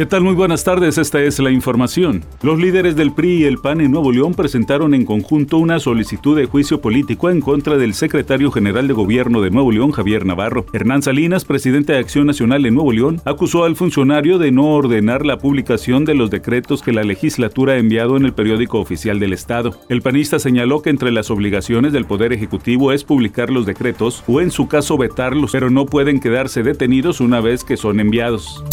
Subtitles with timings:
[0.00, 0.22] ¿Qué tal?
[0.22, 2.24] Muy buenas tardes, esta es la información.
[2.40, 6.34] Los líderes del PRI y el PAN en Nuevo León presentaron en conjunto una solicitud
[6.38, 10.64] de juicio político en contra del secretario general de gobierno de Nuevo León, Javier Navarro.
[10.72, 15.26] Hernán Salinas, presidente de Acción Nacional en Nuevo León, acusó al funcionario de no ordenar
[15.26, 19.34] la publicación de los decretos que la legislatura ha enviado en el periódico oficial del
[19.34, 19.78] Estado.
[19.90, 24.40] El panista señaló que entre las obligaciones del Poder Ejecutivo es publicar los decretos o
[24.40, 28.64] en su caso vetarlos, pero no pueden quedarse detenidos una vez que son enviados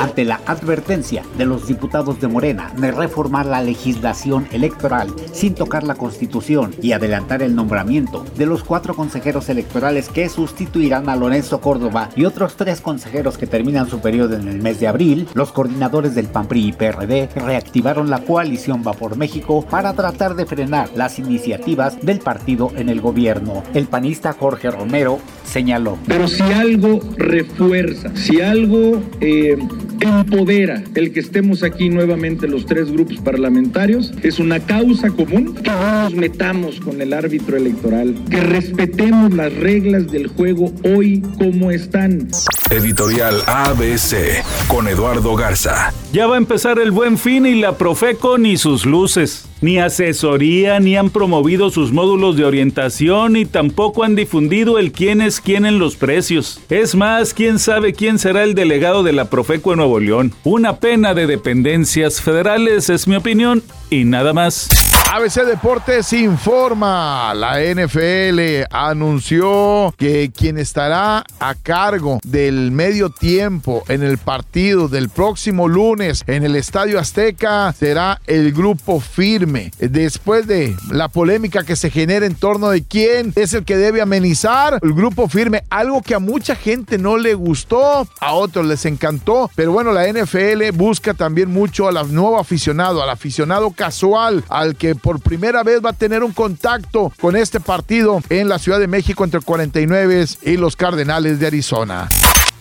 [0.00, 5.84] ante la advertencia de los diputados de Morena de reformar la legislación electoral sin tocar
[5.84, 11.60] la constitución y adelantar el nombramiento de los cuatro consejeros electorales que sustituirán a Lorenzo
[11.60, 15.52] Córdoba y otros tres consejeros que terminan su periodo en el mes de abril, los
[15.52, 20.90] coordinadores del PAN-PRI y PRD reactivaron la coalición Va por México para tratar de frenar
[20.94, 23.62] las iniciativas del partido en el gobierno.
[23.74, 25.98] El panista Jorge Romero señaló.
[26.06, 29.56] Pero si algo refuerza, si algo eh,
[30.02, 35.70] empodera el que estemos aquí nuevamente los tres grupos parlamentarios, es una causa común, que
[35.70, 41.70] no nos metamos con el árbitro electoral, que respetemos las reglas del juego hoy como
[41.70, 42.28] están.
[42.70, 45.92] Editorial ABC con Eduardo Garza.
[46.12, 49.48] Ya va a empezar el buen fin y la Profeco ni sus luces.
[49.62, 55.20] Ni asesoría, ni han promovido sus módulos de orientación, y tampoco han difundido el quién
[55.20, 56.60] es quién en los precios.
[56.68, 60.32] Es más, quién sabe quién será el delegado de la Profeco en Nuevo León.
[60.44, 64.68] Una pena de dependencias federales, es mi opinión, y nada más.
[65.14, 67.34] ABC Deportes informa.
[67.34, 75.10] La NFL anunció que quien estará a cargo del medio tiempo en el partido del
[75.10, 79.70] próximo lunes en el Estadio Azteca será el grupo firme.
[79.78, 84.00] Después de la polémica que se genera en torno de quién es el que debe
[84.00, 88.86] amenizar, el grupo firme, algo que a mucha gente no le gustó, a otros les
[88.86, 94.76] encantó, pero bueno, la NFL busca también mucho al nuevo aficionado, al aficionado casual, al
[94.76, 98.78] que por primera vez va a tener un contacto con este partido en la Ciudad
[98.78, 102.08] de México entre 49 y los Cardenales de Arizona.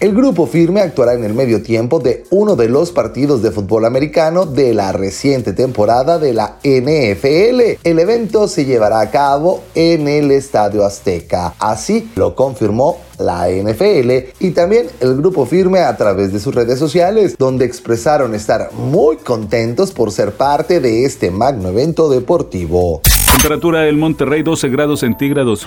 [0.00, 3.84] El grupo firme actuará en el medio tiempo de uno de los partidos de fútbol
[3.84, 7.80] americano de la reciente temporada de la NFL.
[7.82, 11.54] El evento se llevará a cabo en el Estadio Azteca.
[11.58, 16.78] Así lo confirmó la NFL y también el grupo firme a través de sus redes
[16.78, 23.00] sociales, donde expresaron estar muy contentos por ser parte de este magno evento deportivo.
[23.32, 25.66] Temperatura del Monterrey 12 grados centígrados.